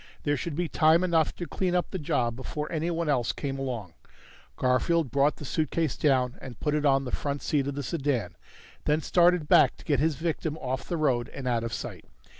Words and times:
There 0.23 0.35
should 0.35 0.55
be 0.55 0.67
time 0.67 1.03
enough 1.03 1.35
to 1.35 1.45
clean 1.45 1.75
up 1.75 1.91
the 1.91 1.99
job 1.99 2.35
before 2.35 2.71
anyone 2.71 3.07
else 3.07 3.31
came 3.31 3.59
along. 3.59 3.93
Garfield 4.57 5.11
brought 5.11 5.35
the 5.35 5.45
suitcase 5.45 5.95
down 5.95 6.39
and 6.41 6.59
put 6.59 6.73
it 6.73 6.87
on 6.87 7.05
the 7.05 7.11
front 7.11 7.43
seat 7.43 7.67
of 7.67 7.75
the 7.75 7.83
sedan, 7.83 8.35
then 8.85 9.01
started 9.01 9.47
back 9.47 9.77
to 9.77 9.85
get 9.85 9.99
his 9.99 10.15
victim 10.15 10.57
off 10.57 10.87
the 10.89 10.97
road 10.97 11.29
and 11.29 11.47
out 11.47 11.63
of 11.63 11.71
sight. 11.71 12.05